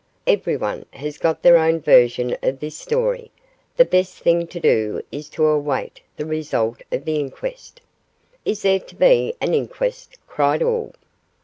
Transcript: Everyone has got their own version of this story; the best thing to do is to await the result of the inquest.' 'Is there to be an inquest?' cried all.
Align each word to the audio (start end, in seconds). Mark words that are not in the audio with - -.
Everyone 0.25 0.85
has 0.93 1.19
got 1.19 1.43
their 1.43 1.57
own 1.59 1.79
version 1.79 2.35
of 2.41 2.59
this 2.59 2.75
story; 2.75 3.29
the 3.77 3.85
best 3.85 4.15
thing 4.17 4.47
to 4.47 4.59
do 4.59 5.03
is 5.11 5.29
to 5.29 5.45
await 5.45 6.01
the 6.17 6.25
result 6.25 6.81
of 6.91 7.05
the 7.05 7.17
inquest.' 7.19 7.81
'Is 8.43 8.63
there 8.63 8.79
to 8.79 8.95
be 8.95 9.35
an 9.41 9.53
inquest?' 9.53 10.17
cried 10.25 10.63
all. 10.63 10.95